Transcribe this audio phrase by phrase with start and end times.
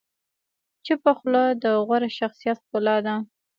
[0.85, 3.15] چپه خوله، د غوره شخصیت ښکلا ده.